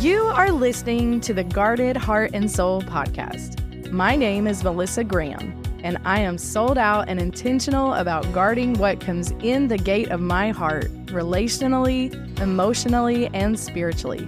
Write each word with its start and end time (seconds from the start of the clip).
You 0.00 0.22
are 0.28 0.50
listening 0.50 1.20
to 1.20 1.34
the 1.34 1.44
Guarded 1.44 1.94
Heart 1.94 2.30
and 2.32 2.50
Soul 2.50 2.80
podcast. 2.80 3.92
My 3.92 4.16
name 4.16 4.46
is 4.46 4.64
Melissa 4.64 5.04
Graham, 5.04 5.62
and 5.84 5.98
I 6.06 6.20
am 6.20 6.38
sold 6.38 6.78
out 6.78 7.10
and 7.10 7.20
intentional 7.20 7.92
about 7.92 8.32
guarding 8.32 8.72
what 8.78 8.98
comes 8.98 9.32
in 9.42 9.68
the 9.68 9.76
gate 9.76 10.08
of 10.08 10.18
my 10.18 10.52
heart 10.52 10.90
relationally, 11.08 12.14
emotionally, 12.40 13.28
and 13.34 13.60
spiritually. 13.60 14.26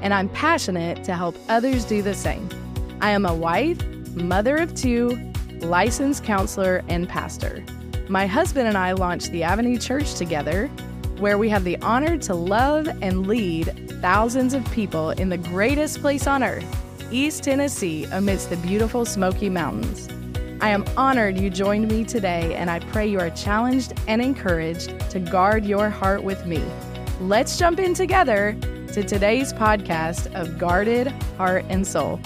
And 0.00 0.12
I'm 0.12 0.28
passionate 0.30 1.04
to 1.04 1.14
help 1.14 1.36
others 1.48 1.84
do 1.84 2.02
the 2.02 2.14
same. 2.14 2.48
I 3.00 3.10
am 3.10 3.24
a 3.24 3.32
wife, 3.32 3.80
mother 4.16 4.56
of 4.56 4.74
two, 4.74 5.16
licensed 5.60 6.24
counselor, 6.24 6.82
and 6.88 7.08
pastor. 7.08 7.64
My 8.08 8.26
husband 8.26 8.66
and 8.66 8.76
I 8.76 8.90
launched 8.90 9.30
the 9.30 9.44
Avenue 9.44 9.78
Church 9.78 10.14
together, 10.14 10.68
where 11.22 11.38
we 11.38 11.48
have 11.48 11.62
the 11.62 11.76
honor 11.82 12.18
to 12.18 12.34
love 12.34 12.88
and 13.00 13.28
lead 13.28 13.66
thousands 14.00 14.54
of 14.54 14.72
people 14.72 15.10
in 15.10 15.28
the 15.28 15.38
greatest 15.38 16.00
place 16.00 16.26
on 16.26 16.42
earth, 16.42 16.66
East 17.12 17.44
Tennessee, 17.44 18.04
amidst 18.06 18.50
the 18.50 18.56
beautiful 18.56 19.04
Smoky 19.04 19.48
Mountains. 19.48 20.08
I 20.60 20.70
am 20.70 20.84
honored 20.96 21.38
you 21.38 21.48
joined 21.48 21.86
me 21.88 22.02
today, 22.02 22.56
and 22.56 22.68
I 22.68 22.80
pray 22.80 23.06
you 23.06 23.20
are 23.20 23.30
challenged 23.30 23.92
and 24.08 24.20
encouraged 24.20 24.98
to 25.10 25.20
guard 25.20 25.64
your 25.64 25.90
heart 25.90 26.24
with 26.24 26.44
me. 26.44 26.60
Let's 27.20 27.56
jump 27.56 27.78
in 27.78 27.94
together 27.94 28.56
to 28.92 29.04
today's 29.04 29.52
podcast 29.52 30.34
of 30.34 30.58
Guarded 30.58 31.06
Heart 31.38 31.66
and 31.68 31.86
Soul. 31.86 32.18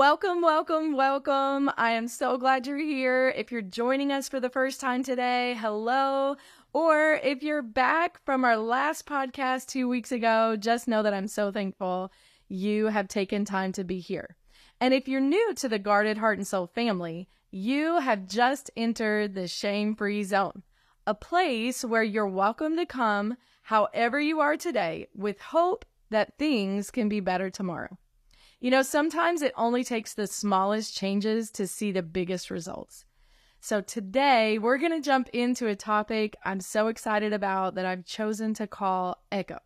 Welcome, 0.00 0.40
welcome, 0.40 0.96
welcome. 0.96 1.70
I 1.76 1.90
am 1.90 2.08
so 2.08 2.38
glad 2.38 2.66
you're 2.66 2.78
here. 2.78 3.34
If 3.36 3.52
you're 3.52 3.60
joining 3.60 4.10
us 4.10 4.30
for 4.30 4.40
the 4.40 4.48
first 4.48 4.80
time 4.80 5.02
today, 5.02 5.54
hello. 5.60 6.36
Or 6.72 7.20
if 7.22 7.42
you're 7.42 7.60
back 7.60 8.18
from 8.24 8.42
our 8.42 8.56
last 8.56 9.04
podcast 9.04 9.66
two 9.66 9.90
weeks 9.90 10.10
ago, 10.10 10.56
just 10.58 10.88
know 10.88 11.02
that 11.02 11.12
I'm 11.12 11.28
so 11.28 11.52
thankful 11.52 12.10
you 12.48 12.86
have 12.86 13.08
taken 13.08 13.44
time 13.44 13.72
to 13.72 13.84
be 13.84 14.00
here. 14.00 14.36
And 14.80 14.94
if 14.94 15.06
you're 15.06 15.20
new 15.20 15.52
to 15.56 15.68
the 15.68 15.78
Guarded 15.78 16.16
Heart 16.16 16.38
and 16.38 16.46
Soul 16.46 16.66
family, 16.66 17.28
you 17.50 18.00
have 18.00 18.26
just 18.26 18.70
entered 18.78 19.34
the 19.34 19.48
shame 19.48 19.94
free 19.94 20.24
zone, 20.24 20.62
a 21.06 21.14
place 21.14 21.84
where 21.84 22.02
you're 22.02 22.26
welcome 22.26 22.74
to 22.76 22.86
come 22.86 23.36
however 23.64 24.18
you 24.18 24.40
are 24.40 24.56
today 24.56 25.08
with 25.14 25.42
hope 25.42 25.84
that 26.08 26.38
things 26.38 26.90
can 26.90 27.10
be 27.10 27.20
better 27.20 27.50
tomorrow. 27.50 27.98
You 28.60 28.70
know, 28.70 28.82
sometimes 28.82 29.40
it 29.40 29.54
only 29.56 29.82
takes 29.82 30.12
the 30.12 30.26
smallest 30.26 30.94
changes 30.94 31.50
to 31.52 31.66
see 31.66 31.92
the 31.92 32.02
biggest 32.02 32.50
results. 32.50 33.06
So 33.58 33.80
today 33.80 34.58
we're 34.58 34.76
going 34.76 34.92
to 34.92 35.00
jump 35.00 35.30
into 35.32 35.66
a 35.66 35.74
topic 35.74 36.36
I'm 36.44 36.60
so 36.60 36.88
excited 36.88 37.32
about 37.32 37.74
that 37.74 37.86
I've 37.86 38.04
chosen 38.04 38.52
to 38.54 38.66
call 38.66 39.22
echo. 39.32 39.58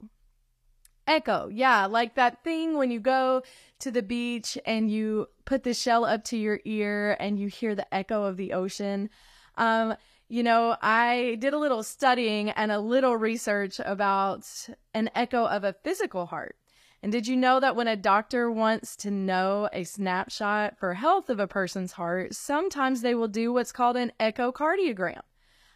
Echo, 1.08 1.48
yeah, 1.48 1.86
like 1.86 2.14
that 2.14 2.44
thing 2.44 2.78
when 2.78 2.92
you 2.92 3.00
go 3.00 3.42
to 3.80 3.90
the 3.90 4.02
beach 4.02 4.56
and 4.64 4.88
you 4.88 5.26
put 5.44 5.64
the 5.64 5.74
shell 5.74 6.04
up 6.04 6.22
to 6.24 6.36
your 6.36 6.60
ear 6.64 7.16
and 7.18 7.38
you 7.38 7.48
hear 7.48 7.74
the 7.74 7.92
echo 7.92 8.22
of 8.22 8.36
the 8.36 8.52
ocean. 8.52 9.10
Um, 9.56 9.96
you 10.28 10.44
know, 10.44 10.76
I 10.80 11.36
did 11.40 11.52
a 11.52 11.58
little 11.58 11.82
studying 11.82 12.50
and 12.50 12.70
a 12.70 12.78
little 12.78 13.16
research 13.16 13.80
about 13.84 14.48
an 14.94 15.10
echo 15.16 15.44
of 15.46 15.64
a 15.64 15.74
physical 15.84 16.26
heart. 16.26 16.56
And 17.04 17.12
did 17.12 17.26
you 17.26 17.36
know 17.36 17.60
that 17.60 17.76
when 17.76 17.86
a 17.86 17.96
doctor 17.96 18.50
wants 18.50 18.96
to 18.96 19.10
know 19.10 19.68
a 19.74 19.84
snapshot 19.84 20.78
for 20.78 20.94
health 20.94 21.28
of 21.28 21.38
a 21.38 21.46
person's 21.46 21.92
heart, 21.92 22.34
sometimes 22.34 23.02
they 23.02 23.14
will 23.14 23.28
do 23.28 23.52
what's 23.52 23.72
called 23.72 23.98
an 23.98 24.10
echocardiogram? 24.18 25.20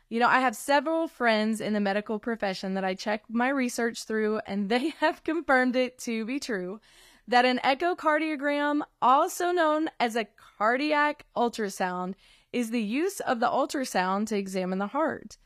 You 0.09 0.21
know, 0.21 0.27
I 0.27 0.41
have 0.41 0.57
several 0.57 1.07
friends 1.07 1.61
in 1.61 1.75
the 1.75 1.81
medical 1.81 2.19
profession 2.19 2.73
that 2.73 2.85
I 2.85 2.95
check 2.95 3.25
my 3.29 3.51
research 3.51 4.05
through, 4.05 4.41
and 4.47 4.71
they 4.71 4.89
have 5.01 5.23
confirmed 5.23 5.77
it 5.77 5.99
to 5.99 6.25
be 6.25 6.41
true 6.41 6.81
that 7.27 7.45
an 7.45 7.61
echocardiogram, 7.63 8.81
also 9.03 9.51
known 9.51 9.91
as 10.01 10.17
a 10.17 10.29
cardiac 10.57 11.27
ultrasound, 11.37 12.15
is 12.55 12.71
the 12.71 12.83
use 12.83 13.21
of 13.21 13.39
the 13.39 13.49
ultrasound 13.49 14.29
to 14.29 14.39
examine 14.39 14.79
the 14.79 14.87
heart. 14.87 15.37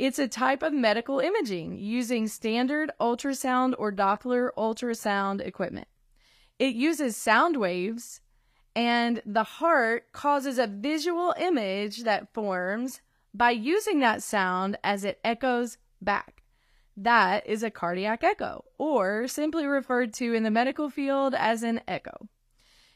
It's 0.00 0.18
a 0.18 0.28
type 0.28 0.62
of 0.62 0.72
medical 0.72 1.20
imaging 1.20 1.76
using 1.76 2.26
standard 2.26 2.90
ultrasound 2.98 3.74
or 3.76 3.92
Doppler 3.92 4.48
ultrasound 4.56 5.42
equipment. 5.42 5.88
It 6.58 6.74
uses 6.74 7.18
sound 7.18 7.58
waves, 7.58 8.22
and 8.74 9.20
the 9.26 9.44
heart 9.44 10.10
causes 10.12 10.58
a 10.58 10.66
visual 10.66 11.34
image 11.38 12.04
that 12.04 12.32
forms 12.32 13.02
by 13.34 13.50
using 13.50 14.00
that 14.00 14.22
sound 14.22 14.78
as 14.82 15.04
it 15.04 15.20
echoes 15.22 15.76
back. 16.00 16.44
That 16.96 17.46
is 17.46 17.62
a 17.62 17.70
cardiac 17.70 18.24
echo, 18.24 18.64
or 18.78 19.28
simply 19.28 19.66
referred 19.66 20.14
to 20.14 20.32
in 20.32 20.44
the 20.44 20.50
medical 20.50 20.88
field 20.88 21.34
as 21.34 21.62
an 21.62 21.82
echo. 21.86 22.26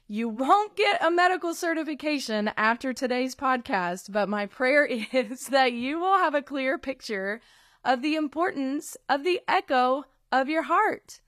You 0.07 0.29
won't 0.29 0.77
get 0.77 1.03
a 1.03 1.11
medical 1.11 1.55
certification 1.55 2.51
after 2.59 2.93
today's 2.93 3.35
podcast, 3.35 4.13
but 4.13 4.29
my 4.29 4.45
prayer 4.45 4.85
is 5.13 5.47
that 5.49 5.73
you 5.73 5.99
will 5.99 6.19
have 6.19 6.35
a 6.35 6.43
clear 6.43 6.77
picture 6.77 7.41
of 7.83 8.03
the 8.03 8.15
importance 8.15 8.99
of 9.09 9.25
the 9.25 9.41
echo 9.49 10.05
of 10.31 10.51
your 10.51 10.65
heart. 10.65 11.23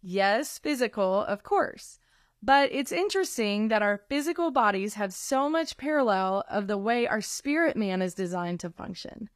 Yes, 0.00 0.58
physical, 0.58 1.24
of 1.24 1.42
course. 1.42 1.98
But 2.40 2.70
it's 2.70 2.92
interesting 2.92 3.66
that 3.66 3.82
our 3.82 4.02
physical 4.08 4.52
bodies 4.52 4.94
have 4.94 5.12
so 5.12 5.50
much 5.50 5.76
parallel 5.76 6.44
of 6.48 6.68
the 6.68 6.78
way 6.78 7.08
our 7.08 7.20
spirit 7.20 7.76
man 7.76 8.00
is 8.00 8.14
designed 8.14 8.60
to 8.60 8.70
function. 8.70 9.28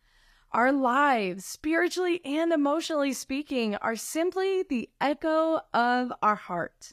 Our 0.52 0.70
lives, 0.70 1.44
spiritually 1.44 2.20
and 2.24 2.52
emotionally 2.52 3.12
speaking, 3.12 3.74
are 3.76 3.96
simply 3.96 4.62
the 4.62 4.88
echo 5.00 5.62
of 5.74 6.12
our 6.22 6.36
heart. 6.36 6.92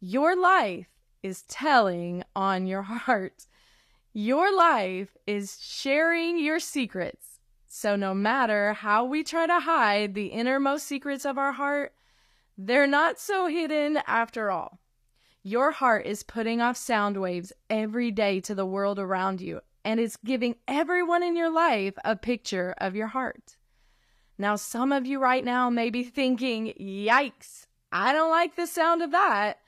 Your 0.00 0.34
life 0.34 0.86
is 1.22 1.42
telling 1.42 2.24
on 2.34 2.66
your 2.66 2.82
heart. 2.82 3.46
Your 4.12 4.54
life 4.54 5.16
is 5.26 5.58
sharing 5.60 6.38
your 6.38 6.58
secrets. 6.58 7.38
So, 7.68 7.94
no 7.94 8.14
matter 8.14 8.72
how 8.72 9.04
we 9.04 9.22
try 9.22 9.46
to 9.46 9.60
hide 9.60 10.14
the 10.14 10.26
innermost 10.26 10.86
secrets 10.86 11.24
of 11.24 11.38
our 11.38 11.52
heart, 11.52 11.92
they're 12.58 12.86
not 12.86 13.20
so 13.20 13.46
hidden 13.46 14.00
after 14.08 14.50
all. 14.50 14.80
Your 15.42 15.70
heart 15.70 16.04
is 16.04 16.24
putting 16.24 16.60
off 16.60 16.76
sound 16.76 17.16
waves 17.16 17.52
every 17.70 18.10
day 18.10 18.40
to 18.40 18.54
the 18.54 18.66
world 18.66 18.98
around 18.98 19.40
you, 19.40 19.60
and 19.84 20.00
it's 20.00 20.16
giving 20.16 20.56
everyone 20.66 21.22
in 21.22 21.36
your 21.36 21.50
life 21.50 21.94
a 22.04 22.16
picture 22.16 22.74
of 22.78 22.96
your 22.96 23.06
heart. 23.06 23.56
Now, 24.36 24.56
some 24.56 24.90
of 24.90 25.06
you 25.06 25.20
right 25.20 25.44
now 25.44 25.70
may 25.70 25.90
be 25.90 26.02
thinking, 26.02 26.74
yikes, 26.80 27.66
I 27.92 28.12
don't 28.12 28.30
like 28.30 28.56
the 28.56 28.66
sound 28.66 29.00
of 29.00 29.12
that. 29.12 29.58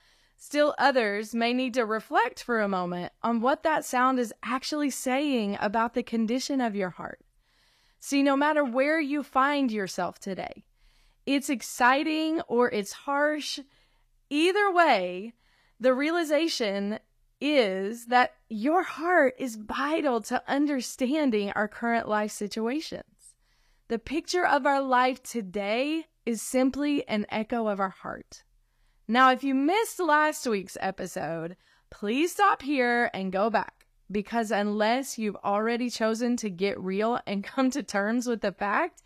Still, 0.44 0.74
others 0.76 1.36
may 1.36 1.54
need 1.54 1.72
to 1.74 1.86
reflect 1.86 2.42
for 2.42 2.60
a 2.60 2.68
moment 2.68 3.12
on 3.22 3.40
what 3.40 3.62
that 3.62 3.84
sound 3.84 4.18
is 4.18 4.34
actually 4.42 4.90
saying 4.90 5.56
about 5.60 5.94
the 5.94 6.02
condition 6.02 6.60
of 6.60 6.74
your 6.74 6.90
heart. 6.90 7.20
See, 8.00 8.24
no 8.24 8.36
matter 8.36 8.64
where 8.64 8.98
you 8.98 9.22
find 9.22 9.70
yourself 9.70 10.18
today, 10.18 10.64
it's 11.26 11.48
exciting 11.48 12.40
or 12.48 12.68
it's 12.68 12.92
harsh, 12.92 13.60
either 14.30 14.72
way, 14.72 15.34
the 15.78 15.94
realization 15.94 16.98
is 17.40 18.06
that 18.06 18.34
your 18.48 18.82
heart 18.82 19.34
is 19.38 19.54
vital 19.54 20.20
to 20.22 20.42
understanding 20.48 21.52
our 21.52 21.68
current 21.68 22.08
life 22.08 22.32
situations. 22.32 23.36
The 23.86 24.00
picture 24.00 24.44
of 24.44 24.66
our 24.66 24.82
life 24.82 25.22
today 25.22 26.06
is 26.26 26.42
simply 26.42 27.06
an 27.06 27.26
echo 27.30 27.68
of 27.68 27.78
our 27.78 27.90
heart. 27.90 28.42
Now, 29.12 29.30
if 29.30 29.44
you 29.44 29.54
missed 29.54 30.00
last 30.00 30.46
week's 30.46 30.78
episode, 30.80 31.58
please 31.90 32.32
stop 32.32 32.62
here 32.62 33.10
and 33.12 33.30
go 33.30 33.50
back 33.50 33.84
because 34.10 34.50
unless 34.50 35.18
you've 35.18 35.36
already 35.44 35.90
chosen 35.90 36.34
to 36.38 36.48
get 36.48 36.80
real 36.80 37.20
and 37.26 37.44
come 37.44 37.70
to 37.72 37.82
terms 37.82 38.26
with 38.26 38.40
the 38.40 38.52
fact 38.52 39.02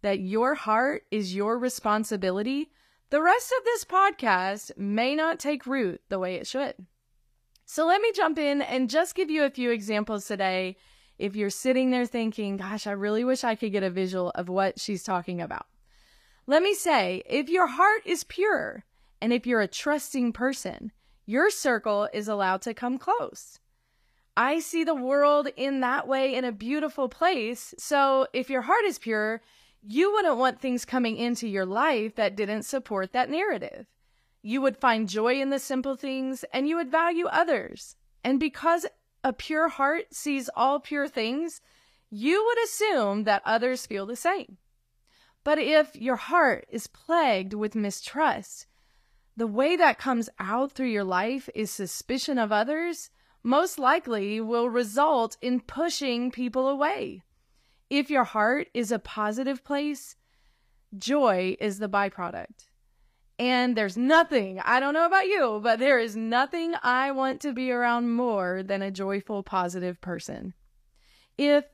that 0.00 0.18
your 0.18 0.54
heart 0.54 1.02
is 1.10 1.34
your 1.34 1.58
responsibility, 1.58 2.70
the 3.10 3.20
rest 3.20 3.52
of 3.58 3.62
this 3.66 3.84
podcast 3.84 4.78
may 4.78 5.14
not 5.14 5.38
take 5.38 5.66
root 5.66 6.00
the 6.08 6.18
way 6.18 6.36
it 6.36 6.46
should. 6.46 6.76
So 7.66 7.86
let 7.86 8.00
me 8.00 8.12
jump 8.12 8.38
in 8.38 8.62
and 8.62 8.88
just 8.88 9.14
give 9.14 9.28
you 9.28 9.44
a 9.44 9.50
few 9.50 9.72
examples 9.72 10.24
today. 10.24 10.78
If 11.18 11.36
you're 11.36 11.50
sitting 11.50 11.90
there 11.90 12.06
thinking, 12.06 12.56
gosh, 12.56 12.86
I 12.86 12.92
really 12.92 13.24
wish 13.24 13.44
I 13.44 13.56
could 13.56 13.72
get 13.72 13.82
a 13.82 13.90
visual 13.90 14.30
of 14.30 14.48
what 14.48 14.80
she's 14.80 15.02
talking 15.02 15.38
about. 15.42 15.66
Let 16.46 16.62
me 16.62 16.72
say, 16.72 17.22
if 17.26 17.50
your 17.50 17.66
heart 17.66 18.00
is 18.06 18.24
pure, 18.24 18.86
and 19.20 19.32
if 19.32 19.46
you're 19.46 19.60
a 19.60 19.68
trusting 19.68 20.32
person, 20.32 20.92
your 21.26 21.50
circle 21.50 22.08
is 22.12 22.28
allowed 22.28 22.62
to 22.62 22.74
come 22.74 22.98
close. 22.98 23.60
I 24.36 24.60
see 24.60 24.84
the 24.84 24.94
world 24.94 25.48
in 25.56 25.80
that 25.80 26.08
way 26.08 26.34
in 26.34 26.44
a 26.44 26.52
beautiful 26.52 27.08
place. 27.08 27.74
So 27.78 28.26
if 28.32 28.48
your 28.48 28.62
heart 28.62 28.84
is 28.84 28.98
pure, 28.98 29.42
you 29.82 30.12
wouldn't 30.12 30.36
want 30.36 30.60
things 30.60 30.84
coming 30.84 31.16
into 31.16 31.46
your 31.46 31.66
life 31.66 32.14
that 32.16 32.36
didn't 32.36 32.62
support 32.62 33.12
that 33.12 33.30
narrative. 33.30 33.86
You 34.42 34.62
would 34.62 34.76
find 34.76 35.08
joy 35.08 35.40
in 35.40 35.50
the 35.50 35.58
simple 35.58 35.96
things 35.96 36.44
and 36.52 36.66
you 36.66 36.76
would 36.76 36.90
value 36.90 37.26
others. 37.26 37.96
And 38.24 38.40
because 38.40 38.86
a 39.22 39.32
pure 39.32 39.68
heart 39.68 40.14
sees 40.14 40.48
all 40.54 40.80
pure 40.80 41.08
things, 41.08 41.60
you 42.10 42.44
would 42.44 42.64
assume 42.64 43.24
that 43.24 43.42
others 43.44 43.86
feel 43.86 44.06
the 44.06 44.16
same. 44.16 44.56
But 45.44 45.58
if 45.58 45.96
your 45.96 46.16
heart 46.16 46.66
is 46.70 46.86
plagued 46.86 47.54
with 47.54 47.74
mistrust, 47.74 48.66
the 49.36 49.46
way 49.46 49.76
that 49.76 49.98
comes 49.98 50.28
out 50.38 50.72
through 50.72 50.88
your 50.88 51.04
life 51.04 51.48
is 51.54 51.70
suspicion 51.70 52.38
of 52.38 52.52
others, 52.52 53.10
most 53.42 53.78
likely 53.78 54.40
will 54.40 54.68
result 54.68 55.36
in 55.40 55.60
pushing 55.60 56.30
people 56.30 56.68
away. 56.68 57.22
If 57.88 58.10
your 58.10 58.24
heart 58.24 58.68
is 58.74 58.92
a 58.92 58.98
positive 58.98 59.64
place, 59.64 60.16
joy 60.96 61.56
is 61.60 61.78
the 61.78 61.88
byproduct. 61.88 62.66
And 63.38 63.74
there's 63.74 63.96
nothing, 63.96 64.60
I 64.62 64.80
don't 64.80 64.92
know 64.92 65.06
about 65.06 65.26
you, 65.26 65.60
but 65.62 65.78
there 65.78 65.98
is 65.98 66.14
nothing 66.14 66.74
I 66.82 67.10
want 67.12 67.40
to 67.40 67.54
be 67.54 67.72
around 67.72 68.10
more 68.10 68.62
than 68.62 68.82
a 68.82 68.90
joyful, 68.90 69.42
positive 69.42 70.00
person. 70.02 70.52
If 71.38 71.64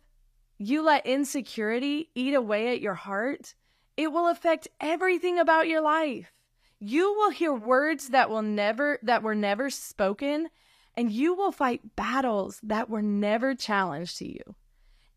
you 0.59 0.83
let 0.83 1.05
insecurity 1.05 2.11
eat 2.15 2.35
away 2.35 2.73
at 2.73 2.81
your 2.81 2.95
heart, 2.95 3.57
it 3.97 4.13
will 4.13 4.29
affect 4.29 4.69
everything 4.81 5.41
about 5.41 5.67
your 5.67 5.81
life. 5.81 6.36
You 6.79 7.15
will 7.15 7.31
hear 7.31 7.55
words 7.55 8.09
that 8.09 8.29
will 8.29 8.43
never 8.43 8.99
that 9.03 9.23
were 9.23 9.35
never 9.35 9.71
spoken 9.71 10.49
and 10.97 11.11
you 11.11 11.35
will 11.35 11.53
fight 11.53 11.97
battles 11.97 12.59
that 12.63 12.89
were 12.89 13.03
never 13.03 13.55
challenged 13.55 14.19
to 14.19 14.29
you. 14.29 14.57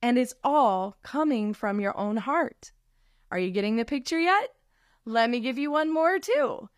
And 0.01 0.17
it's 0.17 0.33
all 0.43 0.97
coming 1.03 1.53
from 1.53 1.79
your 1.79 1.97
own 1.97 2.17
heart. 2.17 2.71
Are 3.31 3.39
you 3.39 3.51
getting 3.51 3.75
the 3.75 3.85
picture 3.85 4.19
yet? 4.19 4.49
Let 5.05 5.29
me 5.29 5.39
give 5.39 5.57
you 5.57 5.71
one 5.71 5.91
more 5.93 6.19
too. 6.19 6.69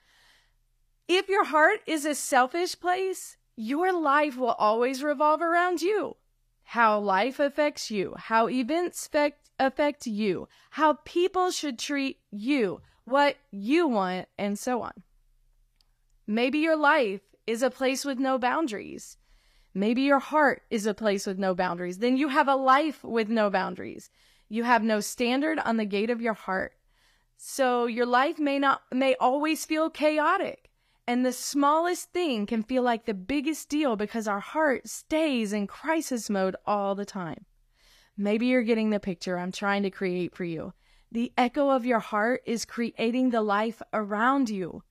If 1.08 1.30
your 1.30 1.46
heart 1.46 1.80
is 1.86 2.06
a 2.06 2.16
selfish 2.16 2.80
place, 2.80 3.38
your 3.56 3.92
life 3.92 4.38
will 4.38 4.54
always 4.54 5.04
revolve 5.04 5.42
around 5.42 5.82
you. 5.82 6.16
How 6.64 7.00
life 7.00 7.40
affects 7.40 7.92
you, 7.92 8.14
how 8.18 8.48
events 8.48 9.06
affect, 9.06 9.50
affect 9.60 10.08
you, 10.08 10.48
how 10.72 11.00
people 11.04 11.52
should 11.52 11.78
treat 11.78 12.20
you, 12.32 12.82
what 13.06 13.38
you 13.52 13.88
want, 13.88 14.28
and 14.38 14.58
so 14.58 14.82
on. 14.82 15.04
Maybe 16.28 16.60
your 16.60 16.76
life 16.78 17.22
is 17.48 17.62
a 17.64 17.70
place 17.70 18.06
with 18.06 18.20
no 18.20 18.38
boundaries. 18.38 19.18
Maybe 19.74 20.02
your 20.02 20.20
heart 20.20 20.64
is 20.70 20.86
a 20.86 20.94
place 20.94 21.26
with 21.26 21.40
no 21.40 21.56
boundaries. 21.56 22.00
Then 22.00 22.18
you 22.18 22.30
have 22.30 22.48
a 22.48 22.56
life 22.56 23.04
with 23.04 23.30
no 23.30 23.50
boundaries. 23.50 24.10
You 24.50 24.64
have 24.64 24.84
no 24.84 25.00
standard 25.00 25.60
on 25.60 25.78
the 25.78 25.86
gate 25.86 26.10
of 26.10 26.22
your 26.22 26.34
heart. 26.34 26.74
So 27.38 27.86
your 27.86 28.06
life 28.06 28.38
may 28.38 28.60
not 28.60 28.82
may 28.94 29.16
always 29.16 29.66
feel 29.66 29.90
chaotic. 29.90 30.70
And 31.08 31.26
the 31.26 31.34
smallest 31.34 32.12
thing 32.12 32.46
can 32.46 32.64
feel 32.64 32.84
like 32.84 33.06
the 33.06 33.14
biggest 33.14 33.70
deal 33.70 33.96
because 33.96 34.28
our 34.28 34.40
heart 34.40 34.88
stays 34.88 35.52
in 35.52 35.68
crisis 35.68 36.30
mode 36.30 36.56
all 36.66 36.94
the 36.96 37.06
time. 37.06 37.46
Maybe 38.16 38.48
you're 38.48 38.62
getting 38.62 38.92
the 38.92 39.00
picture 39.00 39.40
I'm 39.40 39.52
trying 39.52 39.84
to 39.84 39.90
create 39.90 40.36
for 40.36 40.44
you. 40.44 40.74
The 41.12 41.34
echo 41.38 41.70
of 41.70 41.86
your 41.86 42.00
heart 42.00 42.42
is 42.46 42.64
creating 42.64 43.32
the 43.32 43.42
life 43.42 43.82
around 43.92 44.50
you. 44.50 44.84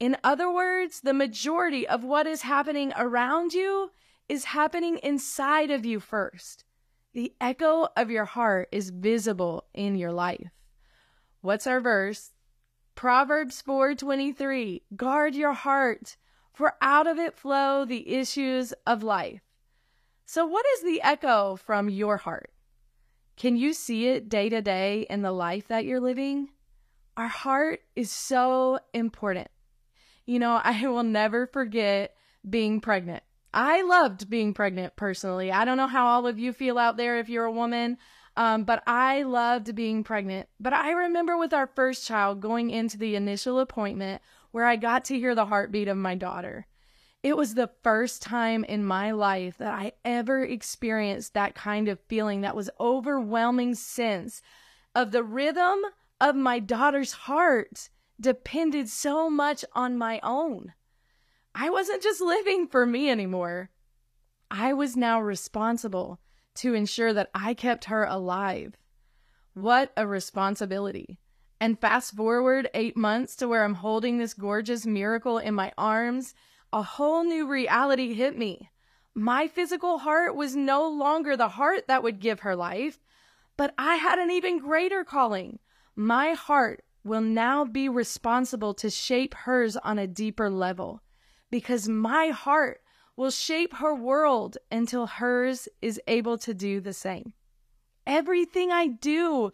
In 0.00 0.16
other 0.24 0.50
words, 0.50 1.02
the 1.02 1.14
majority 1.14 1.86
of 1.86 2.02
what 2.02 2.26
is 2.26 2.42
happening 2.42 2.92
around 2.96 3.52
you 3.52 3.90
is 4.28 4.46
happening 4.46 4.98
inside 5.04 5.70
of 5.70 5.86
you 5.86 6.00
first. 6.00 6.64
The 7.12 7.34
echo 7.40 7.88
of 7.96 8.10
your 8.10 8.24
heart 8.24 8.68
is 8.72 8.90
visible 8.90 9.66
in 9.72 9.94
your 9.94 10.12
life. 10.12 10.50
What's 11.42 11.66
our 11.66 11.80
verse? 11.80 12.32
Proverbs 12.94 13.62
4:23. 13.62 14.82
Guard 14.96 15.34
your 15.34 15.52
heart, 15.52 16.16
for 16.52 16.74
out 16.80 17.06
of 17.06 17.18
it 17.18 17.36
flow 17.36 17.84
the 17.84 18.14
issues 18.14 18.72
of 18.86 19.02
life. 19.02 19.42
So 20.24 20.46
what 20.46 20.66
is 20.74 20.82
the 20.82 21.02
echo 21.02 21.56
from 21.56 21.88
your 21.88 22.16
heart? 22.16 22.51
Can 23.42 23.56
you 23.56 23.72
see 23.72 24.06
it 24.06 24.28
day 24.28 24.48
to 24.50 24.62
day 24.62 25.04
in 25.10 25.22
the 25.22 25.32
life 25.32 25.66
that 25.66 25.84
you're 25.84 25.98
living? 25.98 26.50
Our 27.16 27.26
heart 27.26 27.80
is 27.96 28.08
so 28.08 28.78
important. 28.94 29.48
You 30.26 30.38
know, 30.38 30.60
I 30.62 30.86
will 30.86 31.02
never 31.02 31.48
forget 31.48 32.14
being 32.48 32.80
pregnant. 32.80 33.24
I 33.52 33.82
loved 33.82 34.30
being 34.30 34.54
pregnant 34.54 34.94
personally. 34.94 35.50
I 35.50 35.64
don't 35.64 35.76
know 35.76 35.88
how 35.88 36.06
all 36.06 36.28
of 36.28 36.38
you 36.38 36.52
feel 36.52 36.78
out 36.78 36.96
there 36.96 37.18
if 37.18 37.28
you're 37.28 37.44
a 37.44 37.50
woman. 37.50 37.98
Um, 38.36 38.62
but 38.62 38.84
I 38.86 39.24
loved 39.24 39.74
being 39.74 40.04
pregnant. 40.04 40.48
But 40.60 40.72
I 40.72 40.92
remember 40.92 41.36
with 41.36 41.52
our 41.52 41.66
first 41.66 42.06
child 42.06 42.40
going 42.40 42.70
into 42.70 42.96
the 42.96 43.16
initial 43.16 43.58
appointment 43.58 44.22
where 44.52 44.66
I 44.66 44.76
got 44.76 45.04
to 45.06 45.18
hear 45.18 45.34
the 45.34 45.46
heartbeat 45.46 45.88
of 45.88 45.96
my 45.96 46.14
daughter. 46.14 46.68
It 47.22 47.36
was 47.36 47.54
the 47.54 47.70
first 47.82 48.20
time 48.20 48.64
in 48.64 48.84
my 48.84 49.12
life 49.12 49.58
that 49.58 49.72
I 49.72 49.92
ever 50.04 50.42
experienced 50.42 51.34
that 51.34 51.54
kind 51.54 51.88
of 51.88 52.00
feeling, 52.08 52.40
that 52.40 52.56
was 52.56 52.70
overwhelming 52.80 53.76
sense 53.76 54.42
of 54.94 55.12
the 55.12 55.22
rhythm 55.22 55.78
of 56.20 56.34
my 56.34 56.58
daughter's 56.58 57.12
heart 57.12 57.90
depended 58.20 58.88
so 58.88 59.30
much 59.30 59.64
on 59.72 59.96
my 59.96 60.18
own. 60.22 60.72
I 61.54 61.70
wasn't 61.70 62.02
just 62.02 62.20
living 62.20 62.66
for 62.66 62.86
me 62.86 63.10
anymore. 63.10 63.70
I 64.50 64.72
was 64.72 64.96
now 64.96 65.20
responsible 65.20 66.18
to 66.56 66.74
ensure 66.74 67.12
that 67.12 67.30
I 67.34 67.54
kept 67.54 67.84
her 67.86 68.04
alive. 68.04 68.76
What 69.54 69.92
a 69.96 70.06
responsibility. 70.06 71.18
And 71.60 71.78
fast 71.78 72.14
forward 72.14 72.68
eight 72.74 72.96
months 72.96 73.36
to 73.36 73.48
where 73.48 73.64
I'm 73.64 73.74
holding 73.74 74.18
this 74.18 74.34
gorgeous 74.34 74.84
miracle 74.84 75.38
in 75.38 75.54
my 75.54 75.72
arms, 75.78 76.34
a 76.72 76.82
whole 76.82 77.24
new 77.24 77.46
reality 77.46 78.14
hit 78.14 78.36
me. 78.36 78.70
My 79.14 79.46
physical 79.46 79.98
heart 79.98 80.34
was 80.34 80.56
no 80.56 80.88
longer 80.88 81.36
the 81.36 81.50
heart 81.50 81.86
that 81.88 82.02
would 82.02 82.18
give 82.18 82.40
her 82.40 82.56
life, 82.56 82.98
but 83.56 83.74
I 83.76 83.96
had 83.96 84.18
an 84.18 84.30
even 84.30 84.58
greater 84.58 85.04
calling. 85.04 85.58
My 85.94 86.32
heart 86.32 86.82
will 87.04 87.20
now 87.20 87.64
be 87.64 87.88
responsible 87.88 88.72
to 88.74 88.88
shape 88.88 89.34
hers 89.34 89.76
on 89.76 89.98
a 89.98 90.06
deeper 90.06 90.48
level 90.48 91.02
because 91.50 91.88
my 91.88 92.28
heart 92.28 92.80
will 93.16 93.30
shape 93.30 93.74
her 93.74 93.94
world 93.94 94.56
until 94.70 95.06
hers 95.06 95.68
is 95.82 96.00
able 96.06 96.38
to 96.38 96.54
do 96.54 96.80
the 96.80 96.94
same. 96.94 97.34
Everything 98.06 98.72
I 98.72 98.86
do 98.86 99.52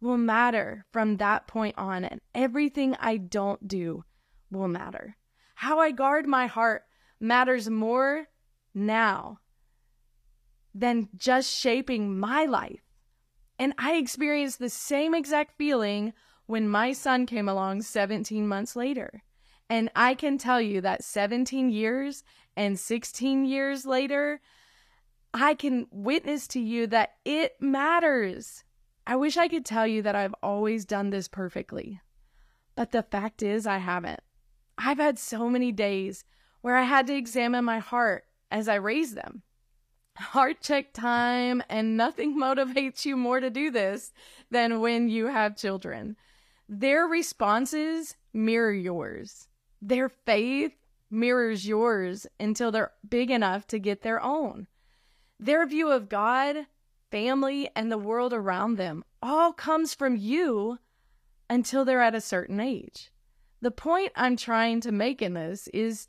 will 0.00 0.18
matter 0.18 0.84
from 0.92 1.16
that 1.16 1.46
point 1.46 1.76
on, 1.78 2.04
and 2.04 2.20
everything 2.34 2.96
I 2.98 3.16
don't 3.16 3.68
do 3.68 4.04
will 4.50 4.68
matter. 4.68 5.16
How 5.56 5.80
I 5.80 5.90
guard 5.90 6.26
my 6.26 6.46
heart 6.46 6.82
matters 7.18 7.70
more 7.70 8.28
now 8.74 9.40
than 10.74 11.08
just 11.16 11.50
shaping 11.50 12.18
my 12.18 12.44
life. 12.44 12.82
And 13.58 13.72
I 13.78 13.94
experienced 13.94 14.58
the 14.58 14.68
same 14.68 15.14
exact 15.14 15.56
feeling 15.56 16.12
when 16.44 16.68
my 16.68 16.92
son 16.92 17.24
came 17.24 17.48
along 17.48 17.82
17 17.82 18.46
months 18.46 18.76
later. 18.76 19.22
And 19.70 19.90
I 19.96 20.14
can 20.14 20.36
tell 20.36 20.60
you 20.60 20.82
that 20.82 21.02
17 21.02 21.70
years 21.70 22.22
and 22.54 22.78
16 22.78 23.46
years 23.46 23.86
later, 23.86 24.42
I 25.32 25.54
can 25.54 25.86
witness 25.90 26.46
to 26.48 26.60
you 26.60 26.86
that 26.88 27.14
it 27.24 27.54
matters. 27.60 28.62
I 29.06 29.16
wish 29.16 29.38
I 29.38 29.48
could 29.48 29.64
tell 29.64 29.86
you 29.86 30.02
that 30.02 30.14
I've 30.14 30.34
always 30.42 30.84
done 30.84 31.08
this 31.08 31.28
perfectly. 31.28 32.02
But 32.74 32.92
the 32.92 33.02
fact 33.02 33.42
is, 33.42 33.66
I 33.66 33.78
haven't. 33.78 34.20
I've 34.78 34.98
had 34.98 35.18
so 35.18 35.48
many 35.48 35.72
days 35.72 36.24
where 36.60 36.76
I 36.76 36.82
had 36.82 37.06
to 37.06 37.14
examine 37.14 37.64
my 37.64 37.78
heart 37.78 38.24
as 38.50 38.68
I 38.68 38.74
raise 38.76 39.14
them. 39.14 39.42
Heart 40.16 40.60
check 40.62 40.92
time, 40.92 41.62
and 41.68 41.96
nothing 41.96 42.36
motivates 42.38 43.04
you 43.04 43.16
more 43.16 43.40
to 43.40 43.50
do 43.50 43.70
this 43.70 44.12
than 44.50 44.80
when 44.80 45.08
you 45.08 45.26
have 45.26 45.56
children. 45.56 46.16
Their 46.68 47.06
responses 47.06 48.16
mirror 48.32 48.72
yours. 48.72 49.48
Their 49.80 50.08
faith 50.08 50.72
mirrors 51.10 51.66
yours 51.66 52.26
until 52.40 52.72
they're 52.72 52.92
big 53.08 53.30
enough 53.30 53.66
to 53.68 53.78
get 53.78 54.02
their 54.02 54.22
own. 54.22 54.66
Their 55.38 55.66
view 55.66 55.90
of 55.90 56.08
God, 56.08 56.66
family, 57.10 57.68
and 57.76 57.92
the 57.92 57.98
world 57.98 58.32
around 58.32 58.76
them 58.76 59.04
all 59.22 59.52
comes 59.52 59.94
from 59.94 60.16
you 60.16 60.78
until 61.48 61.84
they're 61.84 62.02
at 62.02 62.14
a 62.14 62.20
certain 62.20 62.58
age. 62.58 63.10
The 63.60 63.70
point 63.70 64.12
I'm 64.14 64.36
trying 64.36 64.80
to 64.82 64.92
make 64.92 65.22
in 65.22 65.34
this 65.34 65.68
is 65.68 66.08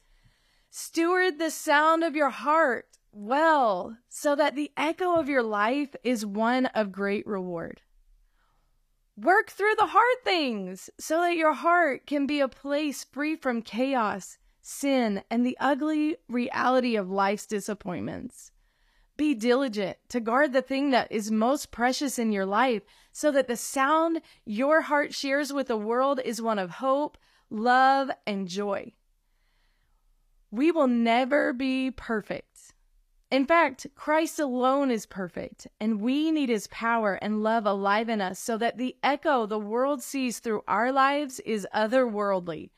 steward 0.70 1.40
the 1.40 1.50
sound 1.50 2.04
of 2.04 2.16
your 2.16 2.30
heart 2.30 2.98
well 3.12 3.98
so 4.10 4.36
that 4.36 4.56
the 4.56 4.72
echo 4.78 5.16
of 5.16 5.30
your 5.30 5.44
life 5.44 5.96
is 6.04 6.26
one 6.26 6.68
of 6.68 6.92
great 6.92 7.26
reward. 7.26 7.82
Work 9.16 9.50
through 9.50 9.74
the 9.78 9.88
hard 9.88 10.18
things 10.24 10.90
so 11.00 11.22
that 11.22 11.36
your 11.36 11.54
heart 11.54 12.06
can 12.06 12.28
be 12.28 12.40
a 12.40 12.48
place 12.48 13.04
free 13.04 13.36
from 13.36 13.64
chaos, 13.64 14.38
sin, 14.62 15.24
and 15.32 15.44
the 15.44 15.58
ugly 15.60 16.18
reality 16.28 16.96
of 16.96 17.10
life's 17.10 17.48
disappointments. 17.48 18.52
Be 19.16 19.34
diligent 19.34 19.98
to 20.10 20.20
guard 20.20 20.54
the 20.54 20.62
thing 20.62 20.92
that 20.92 21.12
is 21.12 21.32
most 21.32 21.72
precious 21.72 22.20
in 22.20 22.32
your 22.32 22.46
life 22.46 22.84
so 23.12 23.32
that 23.32 23.48
the 23.48 23.58
sound 23.58 24.22
your 24.46 24.82
heart 24.82 25.16
shares 25.16 25.52
with 25.52 25.68
the 25.68 25.78
world 25.78 26.20
is 26.24 26.40
one 26.40 26.60
of 26.60 26.70
hope, 26.70 27.18
love, 27.50 28.10
and 28.26 28.48
joy. 28.48 28.94
We 30.52 30.72
will 30.72 30.88
never 30.88 31.54
be 31.54 31.92
perfect. 31.92 32.74
In 33.30 33.46
fact, 33.46 33.88
Christ 33.96 34.40
alone 34.40 34.90
is 34.90 35.06
perfect, 35.06 35.68
and 35.82 36.00
we 36.00 36.32
need 36.32 36.48
his 36.48 36.68
power 36.68 37.16
and 37.22 37.44
love 37.44 37.66
alive 37.66 38.08
in 38.08 38.22
us 38.22 38.40
so 38.40 38.58
that 38.58 38.78
the 38.78 38.96
echo 39.04 39.46
the 39.46 39.60
world 39.60 40.02
sees 40.02 40.40
through 40.40 40.64
our 40.68 40.94
lives 40.94 41.42
is 41.42 41.68
otherworldly. 41.76 42.70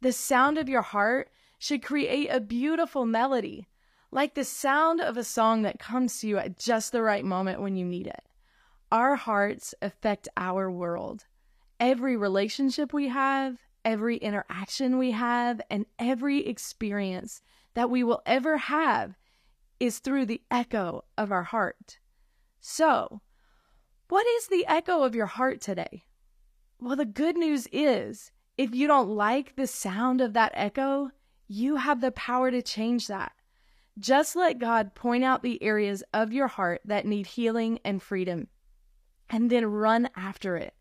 The 0.00 0.12
sound 0.12 0.56
of 0.56 0.68
your 0.68 0.82
heart 0.82 1.30
should 1.58 1.82
create 1.82 2.28
a 2.28 2.38
beautiful 2.38 3.04
melody, 3.04 3.66
like 4.12 4.34
the 4.34 4.44
sound 4.44 5.00
of 5.00 5.16
a 5.16 5.24
song 5.24 5.62
that 5.62 5.80
comes 5.80 6.20
to 6.20 6.28
you 6.28 6.38
at 6.38 6.56
just 6.56 6.92
the 6.92 7.02
right 7.02 7.24
moment 7.24 7.60
when 7.60 7.74
you 7.74 7.84
need 7.84 8.06
it. 8.06 8.22
Our 8.92 9.16
hearts 9.16 9.74
affect 9.82 10.28
our 10.36 10.70
world. 10.70 11.26
Every 11.80 12.16
relationship 12.16 12.92
we 12.92 13.08
have, 13.08 13.58
every 13.88 14.18
interaction 14.18 14.98
we 14.98 15.12
have, 15.12 15.62
and 15.70 15.86
every 15.98 16.46
experience 16.46 17.40
that 17.72 17.88
we 17.88 18.04
will 18.04 18.20
ever 18.26 18.58
have 18.58 19.16
is 19.80 19.98
through 19.98 20.26
the 20.26 20.42
echo 20.50 21.02
of 21.16 21.32
our 21.32 21.44
heart. 21.44 21.98
So, 22.60 23.22
what 24.10 24.26
is 24.26 24.48
the 24.48 24.66
echo 24.66 25.04
of 25.04 25.14
your 25.14 25.26
heart 25.26 25.62
today? 25.62 26.04
Well, 26.78 26.96
the 26.96 27.06
good 27.06 27.38
news 27.38 27.66
is 27.72 28.30
if 28.58 28.74
you 28.74 28.86
don't 28.86 29.08
like 29.08 29.56
the 29.56 29.66
sound 29.66 30.20
of 30.20 30.34
that 30.34 30.52
echo, 30.54 31.10
you 31.46 31.76
have 31.76 32.02
the 32.02 32.12
power 32.12 32.50
to 32.50 32.60
change 32.60 33.06
that. 33.06 33.32
Just 33.98 34.36
let 34.36 34.58
God 34.58 34.94
point 34.94 35.24
out 35.24 35.42
the 35.42 35.62
areas 35.62 36.04
of 36.12 36.30
your 36.30 36.48
heart 36.48 36.82
that 36.84 37.06
need 37.06 37.26
healing 37.26 37.78
and 37.86 38.02
freedom, 38.02 38.48
and 39.30 39.48
then 39.48 39.64
run 39.64 40.10
after 40.14 40.58
it. 40.58 40.74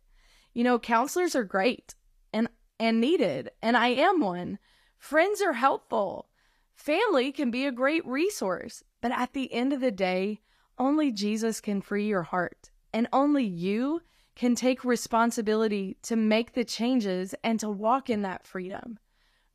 You 0.53 0.65
know, 0.65 0.77
counselors 0.77 1.37
are 1.37 1.45
great 1.45 1.95
and, 2.33 2.49
and 2.79 3.01
needed, 3.01 3.51
and 3.62 3.75
I 3.75 3.88
am 3.89 4.19
one. 4.19 4.60
Friends 4.98 5.41
are 5.41 5.53
helpful. 5.53 6.27
Family 6.75 7.31
can 7.31 7.51
be 7.51 7.65
a 7.65 7.72
great 7.72 8.05
resource, 8.05 8.84
but 9.01 9.12
at 9.12 9.34
the 9.34 9.51
end 9.53 9.74
of 9.74 9.81
the 9.81 9.91
day, 9.91 10.41
only 10.77 11.12
Jesus 11.12 11.60
can 11.60 11.81
free 11.81 12.07
your 12.07 12.24
heart, 12.24 12.69
and 12.93 13.07
only 13.12 13.43
you 13.43 14.01
can 14.36 14.53
take 14.53 14.86
responsibility 14.86 15.98
to 16.03 16.15
make 16.15 16.53
the 16.53 16.63
changes 16.63 17.34
and 17.43 17.60
to 17.60 17.69
walk 17.69 18.10
in 18.10 18.22
that 18.22 18.46
freedom. 18.46 19.00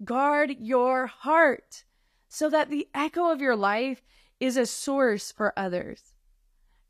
Guard 0.05 0.57
your 0.59 1.07
heart 1.07 1.85
so 2.29 2.51
that 2.51 2.71
the 2.71 2.89
echo 2.93 3.31
of 3.31 3.41
your 3.41 3.55
life 3.55 4.03
is 4.41 4.57
a 4.57 4.67
source 4.67 5.31
for 5.31 5.57
others. 5.57 6.15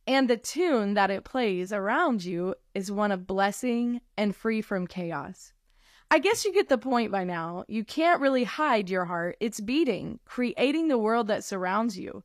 And 0.06 0.28
the 0.30 0.38
tune 0.38 0.94
that 0.94 1.10
it 1.10 1.24
plays 1.24 1.72
around 1.72 2.24
you 2.24 2.54
is 2.74 2.90
one 2.90 3.12
of 3.12 3.26
blessing 3.26 4.00
and 4.16 4.34
free 4.34 4.62
from 4.62 4.86
chaos. 4.86 5.52
I 6.12 6.18
guess 6.18 6.44
you 6.44 6.52
get 6.52 6.68
the 6.68 6.76
point 6.76 7.10
by 7.10 7.24
now. 7.24 7.64
You 7.68 7.86
can't 7.86 8.20
really 8.20 8.44
hide 8.44 8.90
your 8.90 9.06
heart. 9.06 9.38
It's 9.40 9.60
beating, 9.60 10.18
creating 10.26 10.88
the 10.88 10.98
world 10.98 11.28
that 11.28 11.42
surrounds 11.42 11.98
you. 11.98 12.22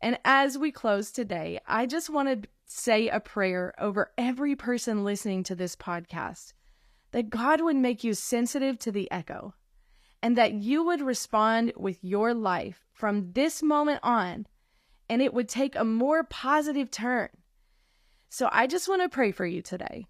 And 0.00 0.20
as 0.24 0.56
we 0.56 0.70
close 0.70 1.10
today, 1.10 1.58
I 1.66 1.86
just 1.86 2.08
want 2.08 2.28
to 2.44 2.48
say 2.66 3.08
a 3.08 3.18
prayer 3.18 3.74
over 3.76 4.12
every 4.16 4.54
person 4.54 5.02
listening 5.02 5.42
to 5.42 5.56
this 5.56 5.74
podcast 5.74 6.52
that 7.10 7.28
God 7.28 7.60
would 7.60 7.74
make 7.74 8.04
you 8.04 8.14
sensitive 8.14 8.78
to 8.78 8.92
the 8.92 9.10
echo 9.10 9.52
and 10.22 10.38
that 10.38 10.52
you 10.52 10.84
would 10.84 11.02
respond 11.02 11.72
with 11.76 12.04
your 12.04 12.34
life 12.34 12.86
from 12.92 13.32
this 13.32 13.64
moment 13.64 13.98
on 14.04 14.46
and 15.08 15.20
it 15.20 15.34
would 15.34 15.48
take 15.48 15.74
a 15.74 15.82
more 15.82 16.22
positive 16.22 16.88
turn. 16.88 17.30
So 18.28 18.48
I 18.52 18.68
just 18.68 18.88
want 18.88 19.02
to 19.02 19.08
pray 19.08 19.32
for 19.32 19.44
you 19.44 19.60
today. 19.60 20.06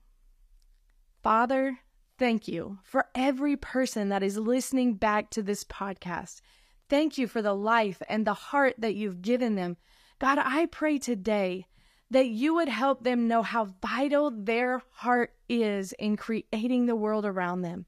Father, 1.23 1.79
Thank 2.19 2.49
you 2.49 2.79
for 2.83 3.07
every 3.15 3.57
person 3.57 4.09
that 4.09 4.25
is 4.25 4.37
listening 4.37 4.95
back 4.95 5.31
to 5.31 5.43
this 5.43 5.63
podcast. 5.63 6.41
Thank 6.89 7.17
you 7.17 7.29
for 7.29 7.43
the 7.43 7.55
life 7.55 8.03
and 8.09 8.27
the 8.27 8.35
heart 8.35 8.75
that 8.79 8.97
you've 8.97 9.23
given 9.23 9.55
them. 9.55 9.77
God, 10.19 10.39
I 10.43 10.67
pray 10.67 10.99
today 10.99 11.67
that 12.11 12.27
you 12.27 12.55
would 12.55 12.69
help 12.69 13.05
them 13.05 13.29
know 13.29 13.43
how 13.43 13.69
vital 13.81 14.33
their 14.33 14.83
heart 14.91 15.33
is 15.49 15.93
in 15.93 16.17
creating 16.17 16.87
the 16.87 16.97
world 16.97 17.25
around 17.25 17.63
them. 17.63 17.87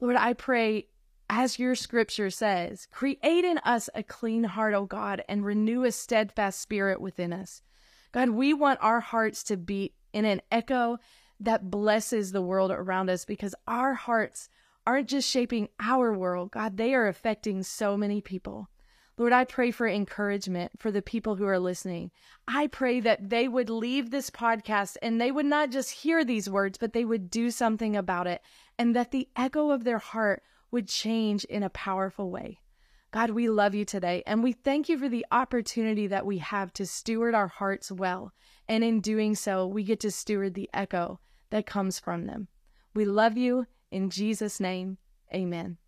Lord, 0.00 0.16
I 0.16 0.32
pray, 0.32 0.88
as 1.30 1.60
your 1.60 1.76
scripture 1.76 2.30
says, 2.30 2.88
create 2.90 3.44
in 3.44 3.58
us 3.58 3.88
a 3.94 4.02
clean 4.02 4.42
heart, 4.42 4.74
O 4.74 4.86
God, 4.86 5.22
and 5.28 5.44
renew 5.44 5.84
a 5.84 5.92
steadfast 5.92 6.60
spirit 6.60 7.00
within 7.00 7.32
us. 7.32 7.62
God, 8.10 8.30
we 8.30 8.54
want 8.54 8.80
our 8.82 9.00
hearts 9.00 9.44
to 9.44 9.56
beat 9.56 9.94
in 10.12 10.24
an 10.24 10.40
echo 10.50 10.98
that 11.40 11.70
blesses 11.70 12.32
the 12.32 12.42
world 12.42 12.70
around 12.70 13.10
us 13.10 13.24
because 13.24 13.54
our 13.66 13.94
hearts 13.94 14.48
aren't 14.86 15.08
just 15.08 15.28
shaping 15.28 15.68
our 15.78 16.12
world, 16.14 16.50
God, 16.50 16.76
they 16.76 16.94
are 16.94 17.08
affecting 17.08 17.62
so 17.62 17.96
many 17.96 18.20
people. 18.20 18.68
Lord, 19.18 19.32
I 19.32 19.44
pray 19.44 19.70
for 19.70 19.86
encouragement 19.86 20.72
for 20.78 20.90
the 20.90 21.02
people 21.02 21.34
who 21.34 21.44
are 21.44 21.58
listening. 21.58 22.10
I 22.46 22.68
pray 22.68 23.00
that 23.00 23.30
they 23.30 23.48
would 23.48 23.68
leave 23.68 24.10
this 24.10 24.30
podcast 24.30 24.96
and 25.02 25.20
they 25.20 25.32
would 25.32 25.44
not 25.44 25.70
just 25.70 25.90
hear 25.90 26.24
these 26.24 26.48
words, 26.48 26.78
but 26.78 26.92
they 26.92 27.04
would 27.04 27.30
do 27.30 27.50
something 27.50 27.96
about 27.96 28.26
it 28.26 28.40
and 28.78 28.94
that 28.94 29.10
the 29.10 29.28
echo 29.36 29.70
of 29.70 29.84
their 29.84 29.98
heart 29.98 30.42
would 30.70 30.88
change 30.88 31.44
in 31.44 31.62
a 31.62 31.70
powerful 31.70 32.30
way. 32.30 32.60
God, 33.10 33.30
we 33.30 33.50
love 33.50 33.74
you 33.74 33.84
today 33.84 34.22
and 34.26 34.42
we 34.42 34.52
thank 34.52 34.88
you 34.88 34.96
for 34.96 35.08
the 35.08 35.26
opportunity 35.32 36.06
that 36.06 36.26
we 36.26 36.38
have 36.38 36.72
to 36.74 36.86
steward 36.86 37.34
our 37.34 37.48
hearts 37.48 37.90
well. 37.90 38.32
And 38.68 38.84
in 38.84 39.00
doing 39.00 39.34
so, 39.34 39.66
we 39.66 39.82
get 39.82 40.00
to 40.00 40.10
steward 40.10 40.54
the 40.54 40.70
echo 40.72 41.20
that 41.50 41.66
comes 41.66 41.98
from 41.98 42.26
them. 42.26 42.48
We 42.94 43.04
love 43.04 43.36
you. 43.36 43.66
In 43.90 44.10
Jesus' 44.10 44.60
name, 44.60 44.98
amen. 45.34 45.78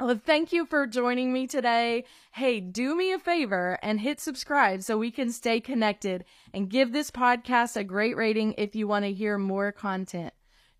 Well, 0.00 0.20
thank 0.24 0.52
you 0.52 0.66
for 0.66 0.88
joining 0.88 1.32
me 1.32 1.46
today. 1.46 2.04
Hey, 2.32 2.58
do 2.58 2.96
me 2.96 3.12
a 3.12 3.18
favor 3.18 3.78
and 3.80 4.00
hit 4.00 4.20
subscribe 4.20 4.82
so 4.82 4.98
we 4.98 5.12
can 5.12 5.30
stay 5.30 5.60
connected 5.60 6.24
and 6.52 6.68
give 6.68 6.92
this 6.92 7.12
podcast 7.12 7.76
a 7.76 7.84
great 7.84 8.16
rating 8.16 8.54
if 8.58 8.74
you 8.74 8.88
want 8.88 9.04
to 9.04 9.12
hear 9.12 9.38
more 9.38 9.70
content. 9.70 10.34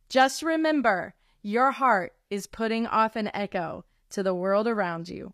Just 0.09 0.42
remember, 0.42 1.14
your 1.42 1.71
heart 1.71 2.12
is 2.28 2.49
putting 2.49 2.88
off 2.88 3.14
an 3.14 3.30
echo 3.35 3.85
to 4.11 4.25
the 4.25 4.35
world 4.35 4.66
around 4.66 5.09
you. 5.09 5.33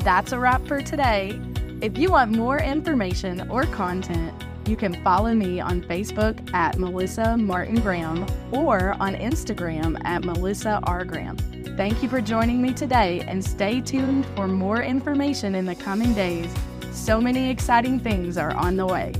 That's 0.00 0.32
a 0.32 0.38
wrap 0.38 0.66
for 0.66 0.82
today. 0.82 1.40
If 1.80 1.96
you 1.96 2.10
want 2.10 2.32
more 2.32 2.58
information 2.58 3.48
or 3.48 3.62
content, 3.62 4.34
you 4.66 4.74
can 4.74 5.00
follow 5.04 5.32
me 5.32 5.60
on 5.60 5.80
Facebook 5.80 6.52
at 6.52 6.76
Melissa 6.76 7.36
Martin 7.36 7.80
Graham 7.80 8.26
or 8.50 8.96
on 8.98 9.14
Instagram 9.14 9.96
at 10.04 10.24
Melissa 10.24 10.80
R. 10.82 11.04
Graham. 11.04 11.36
Thank 11.76 12.02
you 12.02 12.08
for 12.08 12.20
joining 12.20 12.60
me 12.60 12.72
today 12.72 13.20
and 13.28 13.44
stay 13.44 13.80
tuned 13.80 14.26
for 14.34 14.48
more 14.48 14.82
information 14.82 15.54
in 15.54 15.66
the 15.66 15.76
coming 15.76 16.14
days. 16.14 16.52
So 16.90 17.20
many 17.20 17.48
exciting 17.48 18.00
things 18.00 18.36
are 18.36 18.56
on 18.56 18.76
the 18.76 18.84
way. 18.84 19.12